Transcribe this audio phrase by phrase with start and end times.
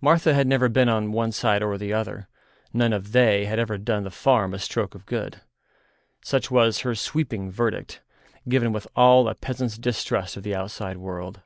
[0.00, 2.28] Martha had never been on one side or the other;
[2.72, 5.40] none of "they" had ever done the farm a stroke of good.
[6.22, 8.00] Such was her sweeping verdict,
[8.48, 11.40] given with all a peasant's distrust of the outside world.